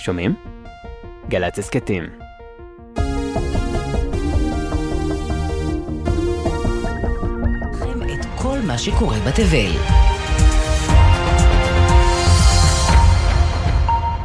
[0.00, 0.34] שומעים?
[1.28, 2.04] גל"צ הסכתים.
[8.12, 10.09] את כל מה שקורה בתבל.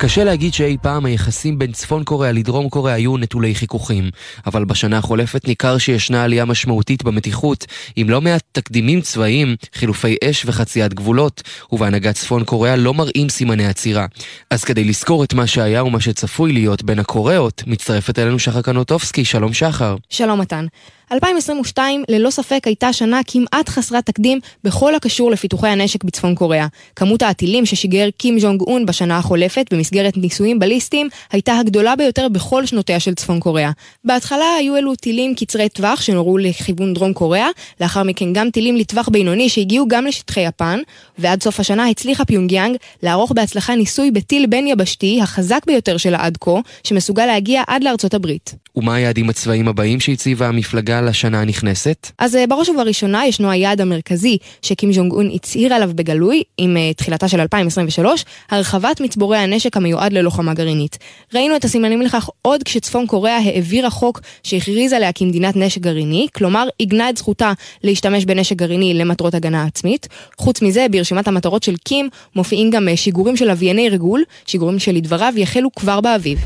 [0.06, 4.10] קשה להגיד שאי פעם היחסים בין צפון קוריאה לדרום קוריאה היו נטולי חיכוכים,
[4.46, 10.46] אבל בשנה החולפת ניכר שישנה עלייה משמעותית במתיחות, עם לא מעט תקדימים צבאיים, חילופי אש
[10.46, 14.06] וחציית גבולות, ובהנהגת צפון קוריאה לא מראים סימני עצירה.
[14.50, 19.26] אז כדי לזכור את מה שהיה ומה שצפוי להיות בין הקוריאות, מצטרפת אלינו שחר קנוטובסקי,
[19.26, 19.96] שלום שחר.
[20.10, 20.66] שלום מתן.
[21.12, 26.68] 2022 ללא ספק הייתה שנה כמעט חסרת תקדים בכל הקשור לפיתוחי הנשק בצפון קוריאה.
[26.96, 32.66] כמות הטילים ששיגר קים ז'ונג און בשנה החולפת במסגרת ניסויים בליסטיים הייתה הגדולה ביותר בכל
[32.66, 33.72] שנותיה של צפון קוריאה.
[34.04, 37.48] בהתחלה היו אלו טילים קצרי טווח שנורו לכיוון דרום קוריאה,
[37.82, 40.80] לאחר מכן גם טילים לטווח בינוני שהגיעו גם לשטחי יפן,
[41.18, 46.38] ועד סוף השנה הצליחה פיונגיאנג לערוך בהצלחה ניסוי בטיל בין יבשתי החזק ביותר שלה עד
[46.42, 48.56] כה, שמסוגל להגיע עד לארצות הברית.
[48.76, 52.12] ומה היעדים הצבאיים הבאים שהציבה המפלגה לשנה הנכנסת?
[52.18, 56.98] אז אה, בראש ובראשונה ישנו היעד המרכזי שקים ז'ונג און הצהיר עליו בגלוי עם uh,
[56.98, 60.98] תחילתה של 2023, הרחבת מצבורי הנשק המיועד ללוחמה גרעינית.
[61.34, 66.68] ראינו את הסימנים לכך עוד כשצפון קוריאה העבירה חוק שהכריז עליה כמדינת נשק גרעיני, כלומר
[66.78, 70.08] עיגנה את זכותה להשתמש בנשק גרעיני למטרות הגנה עצמית.
[70.38, 75.34] חוץ מזה, ברשימת המטרות של קים מופיעים גם אה, שיגורים של לווייני רגול, שיגורים שלדבריו
[75.38, 76.40] יחלו כבר באביב.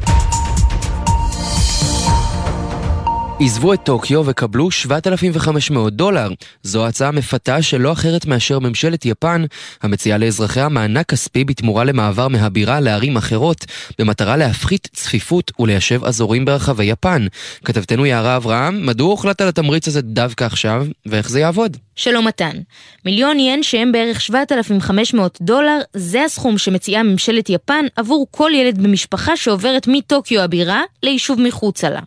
[3.42, 6.30] עזבו את טוקיו וקבלו 7,500 דולר.
[6.64, 9.45] זו הצעה מפתה שלא אחרת מאשר ממשלת יפן,
[9.82, 13.66] המציעה לאזרחיה מענק כספי בתמורה למעבר מהבירה לערים אחרות,
[14.00, 17.28] במטרה להפחית צפיפות וליישב אזורים ברחבי יפן.
[17.66, 21.78] כתבתנו יערה אברהם, מדוע הוחלט על התמריץ הזה דווקא עכשיו, ואיך זה יעבוד?
[21.95, 22.58] שלום מתן.
[23.06, 29.38] מיליון ין שהם בערך 7,500 דולר, זה הסכום שמציעה ממשלת יפן עבור כל ילד במשפחה
[29.38, 32.00] שעוברת מטוקיו הבירה ליישוב מחוצה לה.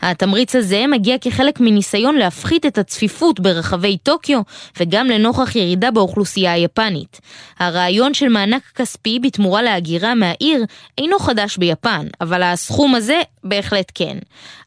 [0.00, 4.40] התמריץ הזה מגיע כחלק מניסיון להפחית את הצפיפות ברחבי טוקיו
[4.80, 7.20] וגם לנוכח ירידה באוכלוסייה היפנית.
[7.58, 10.64] הרעיון של מענק כספי בתמורה להגירה מהעיר
[10.98, 14.18] אינו חדש ביפן, אבל הסכום הזה בהחלט כן.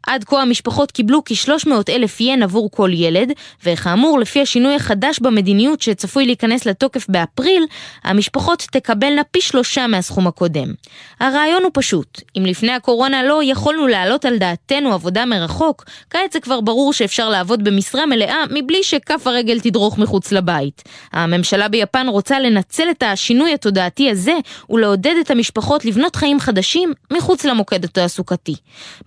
[0.08, 3.32] עד כה המשפחות קיבלו כ-300 אלף ין עבור כל ילד,
[3.66, 7.64] וכאמור, לפי השינוי החדש במדיניות שצפוי להיכנס לתוקף באפריל,
[8.04, 10.74] המשפחות תקבלנה פי שלושה מהסכום הקודם.
[11.20, 16.40] הרעיון הוא פשוט, אם לפני הקורונה לא יכולנו להעלות על דעתנו עבודה מרחוק, כעת זה
[16.40, 20.84] כבר ברור שאפשר לעבוד במשרה מלאה מבלי שכף הרגל תדרוך מחוץ לבית.
[21.14, 24.34] הממשלה ביפן רוצה לנצל את השינוי התודעתי הזה
[24.70, 28.56] ולעודד את המשפחות לבנות חיים חדשים מחוץ למוקד התעסוקתי.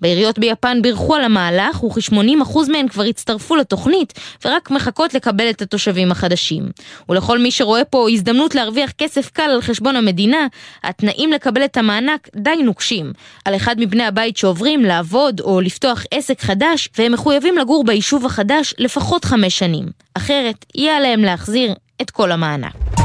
[0.01, 4.13] בעיריות ביפן בירכו על המהלך וכ-80% מהן כבר הצטרפו לתוכנית
[4.45, 6.69] ורק מחכות לקבל את התושבים החדשים.
[7.09, 10.47] ולכל מי שרואה פה הזדמנות להרוויח כסף קל על חשבון המדינה,
[10.85, 13.13] התנאים לקבל את המענק די נוקשים.
[13.45, 18.75] על אחד מבני הבית שעוברים לעבוד או לפתוח עסק חדש והם מחויבים לגור ביישוב החדש
[18.79, 19.87] לפחות חמש שנים.
[20.15, 23.04] אחרת יהיה עליהם להחזיר את כל המענק.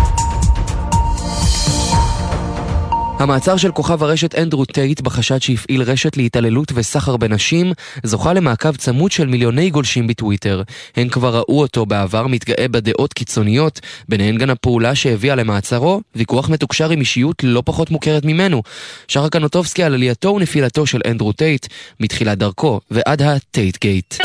[3.20, 9.12] המעצר של כוכב הרשת אנדרו טייט בחשד שהפעיל רשת להתעללות וסחר בנשים זוכה למעקב צמוד
[9.12, 10.62] של מיליוני גולשים בטוויטר.
[10.96, 16.90] הן כבר ראו אותו בעבר מתגאה בדעות קיצוניות, ביניהן גם הפעולה שהביאה למעצרו, ויכוח מתוקשר
[16.90, 18.62] עם אישיות לא פחות מוכרת ממנו.
[19.08, 21.68] שחר קנוטובסקי על עלייתו ונפילתו של אנדרו טייט,
[22.00, 24.16] מתחילת דרכו ועד הטייט גייט.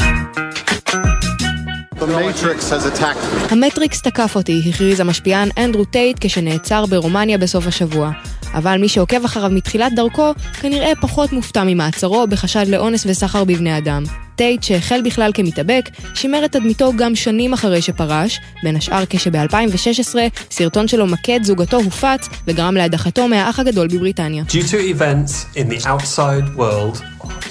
[3.50, 8.10] המטריקס תקף אותי, הכריז המשפיען אנדרו טייט כשנעצר ברומניה בסוף השבוע.
[8.54, 14.02] אבל מי שעוקב אחריו מתחילת דרכו, כנראה פחות מופתע ממעצרו בחשד לאונס וסחר בבני אדם.
[14.36, 20.14] טייט, שהחל בכלל כמתאבק, שימר את תדמיתו גם שנים אחרי שפרש, בין השאר כשב-2016
[20.50, 24.44] סרטון שלו מכה את זוגתו הופץ וגרם להדחתו מהאח הגדול בבריטניה.
[24.48, 27.02] Due to events in the outside world,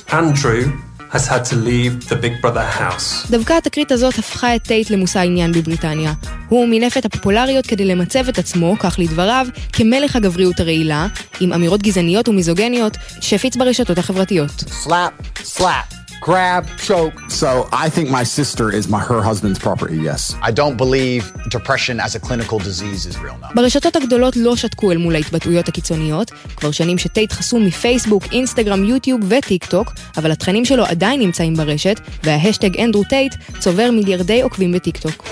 [0.10, 3.32] Andrew has had to leave the Big Brother house.
[3.32, 6.14] דווקא התקרית הזאת הפכה את טייט למושא עניין בבריטניה.
[6.50, 11.08] הוא מינף את הפופולריות כדי למצב את עצמו, כך לדבריו, כמלך הגבריות הרעילה,
[11.40, 14.64] עם אמירות גזעניות ומיזוגיניות שהפיץ ברשתות החברתיות.
[14.86, 16.03] Slap, slap.
[16.30, 17.18] Grab, choke.
[17.42, 17.50] So
[17.86, 20.22] I think my sister is my her husband's property, yes.
[20.50, 21.22] I don't believe
[21.58, 23.52] depression as a clinical disease is real now.
[23.56, 29.22] ברשתות הגדולות לא שתקו אל מול ההתבטאויות הקיצוניות, כבר שנים שטייט חסום מפייסבוק, אינסטגרם, יוטיוב
[29.28, 34.98] וטיק טוק, אבל התכנים שלו עדיין נמצאים ברשת, וההאשטאג אנדרו טייט צובר מיליארדי עוקבים בטיק
[34.98, 35.24] טוק.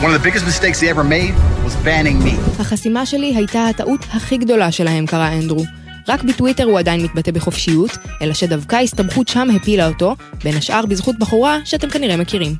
[0.00, 1.34] One of the biggest mistakes he ever made
[1.64, 2.60] was banning me.
[2.60, 5.64] החסימה שלי הייתה הטעות הכי גדולה שלהם, קרא אנדרו.
[6.08, 7.90] רק בטוויטר הוא עדיין מתבטא בחופשיות,
[8.22, 12.54] אלא שדווקא הסתבכות שם הפילה אותו, בין השאר בזכות בחורה שאתם כנראה מכירים.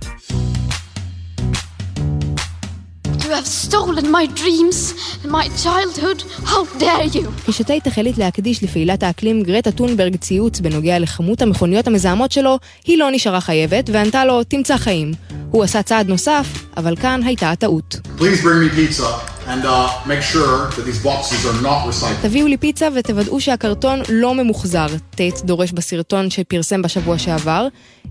[3.32, 4.78] Have stolen my dreams
[5.24, 6.20] and my childhood.
[6.44, 7.28] How dare you?
[7.46, 13.08] כשטייט החליט להקדיש לפעילת האקלים גרטה טונברג ציוץ בנוגע לכמות המכוניות המזהמות שלו, היא לא
[13.12, 15.12] נשארה חייבת וענתה לו, תמצא חיים.
[15.50, 16.46] הוא עשה צעד נוסף,
[16.76, 17.96] אבל כאן הייתה הטעות.
[18.18, 19.31] Please bring me pizza.
[19.46, 22.22] And uh, make sure that these boxes are not recycled.
[22.22, 27.66] תביאו לי פיצה ותוודאו שהקרטון לא ממוחזר, טייט דורש בסרטון שפרסם בשבוע שעבר,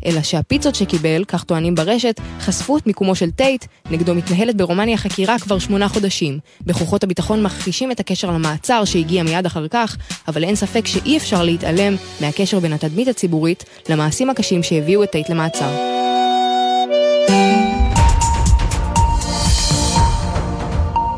[0.06, 5.40] אלא שהפיצות שקיבל, כך טוענים ברשת, חשפו את מיקומו של טייט, נגדו מתנהלת ברומניה חקירה
[5.40, 6.40] כבר שמונה חודשים.
[6.62, 9.98] בכוחות הביטחון מכחישים את הקשר למעצר שהגיע מיד אחר כך,
[10.28, 15.30] אבל אין ספק שאי אפשר להתעלם מהקשר בין התדמית הציבורית למעשים הקשים שהביאו את טייט
[15.30, 16.01] למעצר.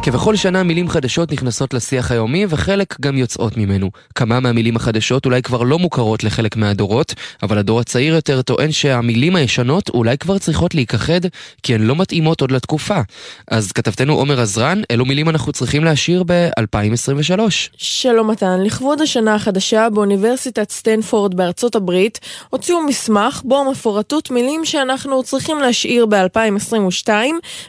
[0.05, 3.89] כבכל שנה מילים חדשות נכנסות לשיח היומי וחלק גם יוצאות ממנו.
[4.15, 7.13] כמה מהמילים החדשות אולי כבר לא מוכרות לחלק מהדורות,
[7.43, 11.19] אבל הדור הצעיר יותר טוען שהמילים הישנות אולי כבר צריכות להיכחד
[11.63, 12.99] כי הן לא מתאימות עוד לתקופה.
[13.47, 17.39] אז כתבתנו עומר עזרן, אילו מילים אנחנו צריכים להשאיר ב-2023.
[17.77, 25.23] שלום מתן, לכבוד השנה החדשה באוניברסיטת סטנפורד בארצות הברית הוציאו מסמך בו מפורטות מילים שאנחנו
[25.23, 27.09] צריכים להשאיר ב-2022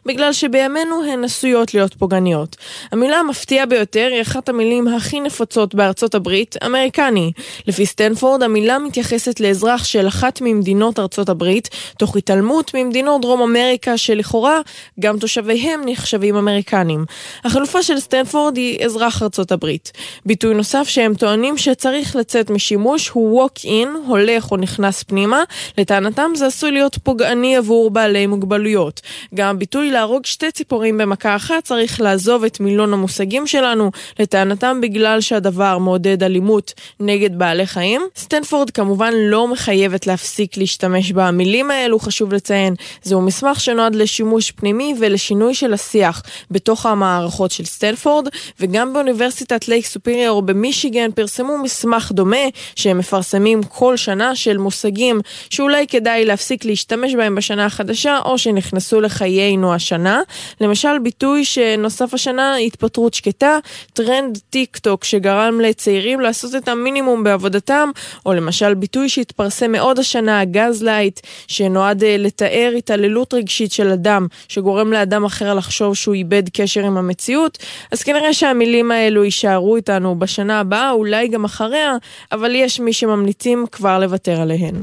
[0.06, 2.23] בגלל שבימינו הן עשויות להיות פוגעניות.
[2.24, 2.56] אמריקניות.
[2.92, 7.32] המילה המפתיעה ביותר היא אחת המילים הכי נפוצות בארצות הברית, אמריקני.
[7.66, 11.68] לפי סטנפורד, המילה מתייחסת לאזרח של אחת ממדינות ארצות הברית,
[11.98, 14.60] תוך התעלמות ממדינות דרום אמריקה שלכאורה
[15.00, 17.04] גם תושביהם נחשבים אמריקנים.
[17.44, 19.92] החלופה של סטנפורד היא אזרח ארצות הברית.
[20.26, 25.42] ביטוי נוסף שהם טוענים שצריך לצאת משימוש הוא walk in, הולך או נכנס פנימה.
[25.78, 29.00] לטענתם זה עשוי להיות פוגעני עבור בעלי מוגבלויות.
[29.34, 35.20] גם הביטוי להרוג שתי ציפורים במכה אחת צריך לעזוב את מילון המושגים שלנו, לטענתם בגלל
[35.20, 38.00] שהדבר מעודד אלימות נגד בעלי חיים.
[38.16, 42.74] סטנפורד כמובן לא מחייבת להפסיק להשתמש במילים האלו, חשוב לציין.
[43.02, 48.28] זהו מסמך שנועד לשימוש פנימי ולשינוי של השיח בתוך המערכות של סטנפורד,
[48.60, 52.46] וגם באוניברסיטת לייק סופיריור במישיגן פרסמו מסמך דומה
[52.76, 55.20] שהם מפרסמים כל שנה של מושגים
[55.50, 60.20] שאולי כדאי להפסיק להשתמש בהם בשנה החדשה או שנכנסו לחיינו השנה.
[60.60, 62.03] למשל ביטוי שנוס...
[62.04, 63.58] סוף השנה התפטרות שקטה,
[63.92, 67.90] טרנד טיק טוק שגרם לצעירים לעשות את המינימום בעבודתם,
[68.26, 74.92] או למשל ביטוי שהתפרסם מאוד השנה, gaslight, שנועד אה, לתאר התעללות רגשית של אדם, שגורם
[74.92, 77.58] לאדם אחר לחשוב שהוא איבד קשר עם המציאות,
[77.92, 81.96] אז כנראה שהמילים האלו יישארו איתנו בשנה הבאה, אולי גם אחריה,
[82.32, 84.74] אבל יש מי שממליצים כבר לוותר עליהן.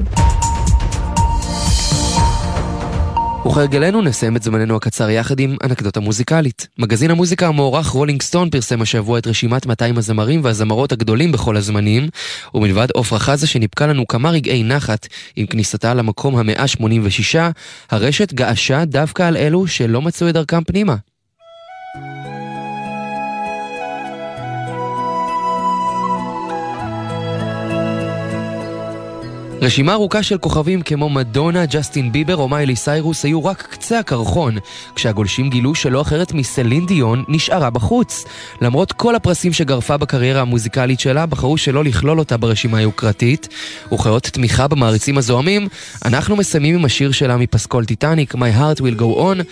[3.46, 6.68] וכהרגלנו נסיים את זמננו הקצר יחד עם אנקדוטה מוזיקלית.
[6.78, 12.08] מגזין המוזיקה המוערך Rolling Stone פרסם השבוע את רשימת 200 הזמרים והזמרות הגדולים בכל הזמנים,
[12.54, 15.06] ומלבד עפרה חזה שניפקה לנו כמה רגעי נחת
[15.36, 17.38] עם כניסתה למקום ה-186,
[17.90, 20.96] הרשת געשה דווקא על אלו שלא מצאו את דרכם פנימה.
[29.62, 34.58] רשימה ארוכה של כוכבים כמו מדונה, ג'סטין ביבר או מיילי סיירוס היו רק קצה הקרחון,
[34.94, 38.24] כשהגולשים גילו שלא אחרת מסלין דיון נשארה בחוץ.
[38.60, 43.48] למרות כל הפרסים שגרפה בקריירה המוזיקלית שלה, בחרו שלא לכלול אותה ברשימה היוקרתית,
[43.92, 45.68] וכאות תמיכה במעריצים הזוהמים,
[46.04, 49.42] אנחנו מסיימים עם השיר שלה מפסקול טיטניק, My Heart Will Go On.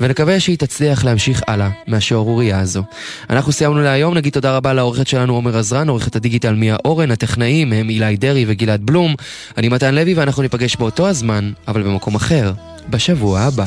[0.00, 2.82] ונקווה שהיא תצליח להמשיך הלאה מהשערורייה הזו.
[3.30, 7.72] אנחנו סיימנו להיום, נגיד תודה רבה לעורכת שלנו עומר עזרן, עורכת הדיגיטל מיה אורן, הטכנאים
[7.72, 9.14] הם אילי דרעי וגלעד בלום.
[9.56, 12.52] אני מתן לוי ואנחנו ניפגש באותו הזמן, אבל במקום אחר,
[12.90, 13.64] בשבוע הבא.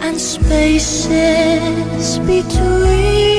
[0.00, 3.35] And spaces between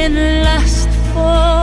[0.00, 1.59] can last for.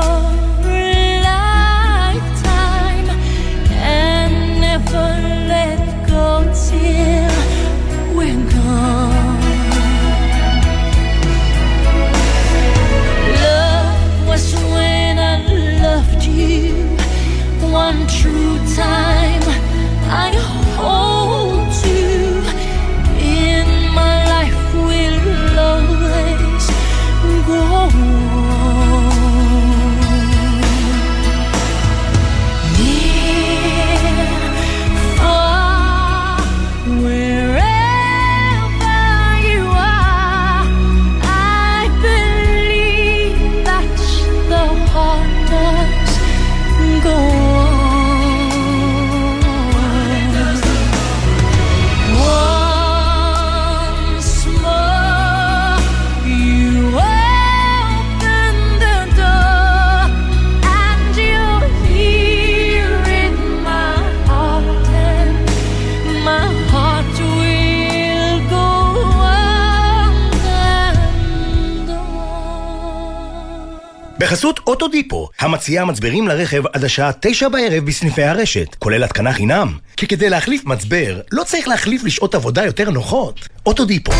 [74.19, 79.77] בחסות אוטודיפו, המציעה מצברים לרכב עד השעה תשע בערב בסניפי הרשת, כולל התקנה חינם.
[79.97, 83.47] כי כדי להחליף מצבר, לא צריך להחליף לשעות עבודה יותר נוחות.
[83.65, 84.11] אוטודיפו.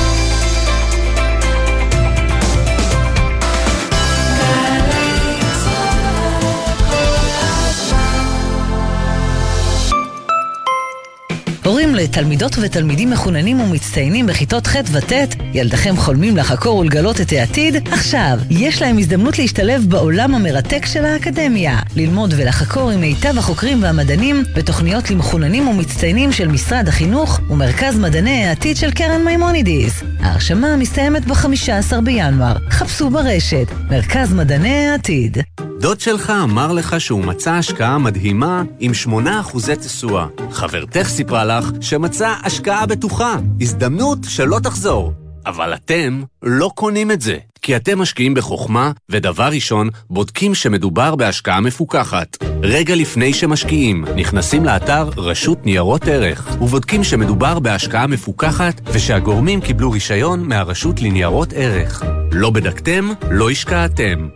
[11.98, 15.12] לתלמידות ותלמידים מחוננים ומצטיינים בכיתות ח' וט',
[15.54, 17.88] ילדיכם חולמים לחקור ולגלות את העתיד?
[17.92, 21.80] עכשיו, יש להם הזדמנות להשתלב בעולם המרתק של האקדמיה.
[21.96, 28.78] ללמוד ולחקור עם מיטב החוקרים והמדענים בתוכניות למחוננים ומצטיינים של משרד החינוך ומרכז מדעני העתיד
[28.78, 30.04] של קרן מימונידיס.
[30.20, 32.58] ההרשמה מסתיימת ב-15 בינואר.
[32.70, 35.38] חפשו ברשת, מרכז מדעני העתיד.
[35.80, 40.26] דוד שלך אמר לך שהוא מצא השקעה מדהימה עם 8% תשואה.
[40.52, 45.14] חברתך סיפרה לך שמצא השקעה בטוחה, הזדמנות שלא תחזור.
[45.46, 51.62] אבל אתם לא קונים את זה, כי אתם משקיעים בחוכמה, ודבר ראשון, בודקים שמדובר בהשקעה
[51.62, 52.38] מפוקחת.
[52.64, 60.48] רגע לפני שמשקיעים, נכנסים לאתר רשות ניירות ערך, ובודקים שמדובר בהשקעה מפוקחת, ושהגורמים קיבלו רישיון
[60.48, 62.04] מהרשות לניירות ערך.
[62.32, 64.30] לא בדקתם, לא השקעתם.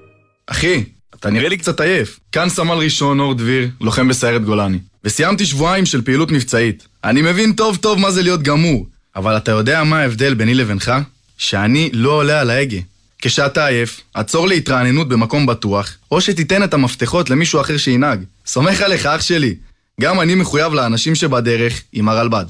[0.48, 0.84] אחי,
[1.22, 2.20] אתה נראה לי קצת עייף.
[2.32, 4.78] כאן סמל ראשון אור דביר, לוחם בסיירת גולני.
[5.04, 6.88] וסיימתי שבועיים של פעילות מבצעית.
[7.04, 8.86] אני מבין טוב טוב מה זה להיות גמור,
[9.16, 10.92] אבל אתה יודע מה ההבדל ביני לבינך?
[11.38, 12.78] שאני לא עולה על ההגה.
[13.22, 18.24] כשאתה עייף, עצור להתרעננות במקום בטוח, או שתיתן את המפתחות למישהו אחר שינהג.
[18.46, 19.56] סומך עליך, אח שלי.
[20.02, 22.46] גם אני מחויב לאנשים שבדרך עם הרלב"ד.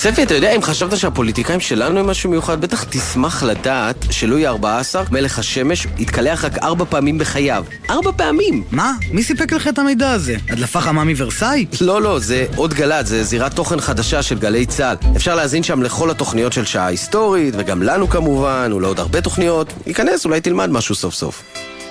[0.00, 5.10] ספי, אתה יודע, אם חשבת שהפוליטיקאים שלנו הם משהו מיוחד, בטח תשמח לדעת שלואי ה-14,
[5.10, 7.64] מלך השמש, התקלח רק ארבע פעמים בחייו.
[7.90, 8.64] ארבע פעמים!
[8.70, 8.92] מה?
[9.12, 10.36] מי סיפק לך את המידע הזה?
[10.50, 11.66] הדלפה חמה מוורסאי?
[11.80, 14.96] לא, לא, זה עוד גל"צ, זה זירת תוכן חדשה של גלי צה"ל.
[15.16, 19.72] אפשר להזין שם לכל התוכניות של שעה היסטורית, וגם לנו כמובן, ולעוד הרבה תוכניות.
[19.86, 21.42] ייכנס, אולי תלמד משהו סוף סוף.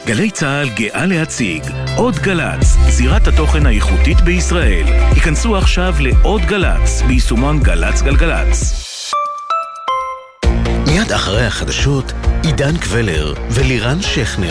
[0.07, 1.63] גלי צה"ל גאה להציג
[1.95, 4.85] עוד גל"צ, זירת התוכן האיכותית בישראל.
[4.87, 8.73] היכנסו עכשיו לעוד גל"צ, ביישומון גל"צ גלגלצ.
[10.87, 14.45] מיד אחרי החדשות, עידן קבלר ולירן שכנר.